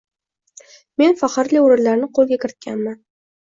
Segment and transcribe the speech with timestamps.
[1.01, 3.01] Men faxrli oʻrinlarni qoʻlga kiritganman.